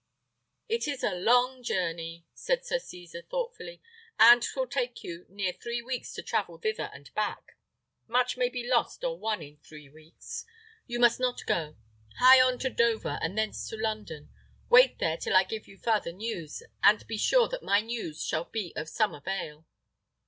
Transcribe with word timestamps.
"It 0.67 0.87
is 0.87 1.03
a 1.03 1.11
long 1.13 1.61
journey," 1.61 2.25
said 2.33 2.65
Sir 2.65 2.79
Cesar, 2.79 3.21
thoughtfully, 3.21 3.83
"and 4.17 4.41
'twill 4.41 4.65
take 4.65 5.03
you 5.03 5.27
near 5.29 5.53
three 5.53 5.83
weeks 5.83 6.11
to 6.15 6.23
travel 6.23 6.57
thither 6.57 6.89
and 6.91 7.13
back. 7.13 7.55
Much 8.07 8.35
may 8.35 8.49
be 8.49 8.67
lost 8.67 9.03
or 9.03 9.19
won 9.19 9.43
in 9.43 9.57
three 9.57 9.89
weeks. 9.89 10.43
You 10.87 10.99
must 10.99 11.19
not 11.19 11.45
go. 11.45 11.75
Hie 12.17 12.41
on 12.41 12.57
to 12.61 12.71
Dover, 12.71 13.19
and 13.21 13.37
thence 13.37 13.69
to 13.69 13.75
London: 13.77 14.29
wait 14.71 14.97
there 14.97 15.17
till 15.17 15.35
I 15.35 15.43
give 15.43 15.67
you 15.67 15.77
farther 15.77 16.13
news, 16.13 16.63
and 16.81 17.05
be 17.05 17.19
sure 17.19 17.47
that 17.49 17.61
my 17.61 17.79
news 17.81 18.25
shall 18.25 18.45
be 18.45 18.73
of 18.75 18.89
some 18.89 19.13
avail." 19.13 19.67